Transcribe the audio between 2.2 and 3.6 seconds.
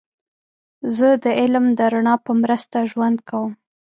په مرسته ژوند کوم.